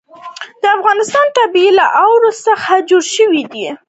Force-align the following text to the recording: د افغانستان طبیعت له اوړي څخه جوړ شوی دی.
د 0.61 0.63
افغانستان 0.77 1.27
طبیعت 1.39 1.73
له 1.79 1.85
اوړي 2.03 2.31
څخه 2.45 2.73
جوړ 2.89 3.03
شوی 3.15 3.43
دی. 3.51 3.67